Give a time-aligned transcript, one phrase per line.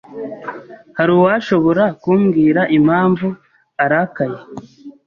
[0.97, 3.27] Hari uwashobora kumbwira impamvu
[3.83, 4.39] arakaye?